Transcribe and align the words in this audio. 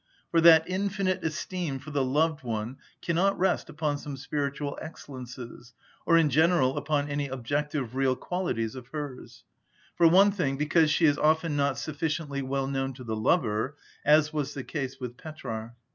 For 0.31 0.41
that 0.41 0.67
infinite 0.67 1.23
esteem 1.23 1.77
for 1.77 1.91
the 1.91 2.03
loved 2.03 2.41
one 2.43 2.77
cannot 3.03 3.37
rest 3.37 3.69
upon 3.69 3.99
some 3.99 4.17
spiritual 4.17 4.75
excellences, 4.81 5.75
or 6.07 6.17
in 6.17 6.31
general 6.31 6.75
upon 6.75 7.07
any 7.07 7.27
objective, 7.27 7.93
real 7.95 8.15
qualities 8.15 8.73
of 8.73 8.87
hers; 8.87 9.43
for 9.95 10.07
one 10.07 10.31
thing, 10.31 10.57
because 10.57 10.89
she 10.89 11.05
is 11.05 11.19
often 11.19 11.55
not 11.55 11.77
sufficiently 11.77 12.41
well 12.41 12.65
known 12.65 12.93
to 12.95 13.03
the 13.03 13.15
lover, 13.15 13.77
as 14.03 14.33
was 14.33 14.55
the 14.55 14.63
case 14.63 14.99
with 14.99 15.17
Petrarch. 15.17 15.73